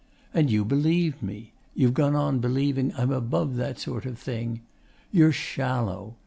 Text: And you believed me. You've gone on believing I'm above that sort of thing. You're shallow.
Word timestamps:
And 0.33 0.49
you 0.49 0.65
believed 0.65 1.21
me. 1.21 1.51
You've 1.75 1.93
gone 1.93 2.15
on 2.15 2.39
believing 2.39 2.91
I'm 2.97 3.11
above 3.11 3.55
that 3.57 3.77
sort 3.77 4.07
of 4.07 4.17
thing. 4.17 4.61
You're 5.11 5.31
shallow. 5.31 6.15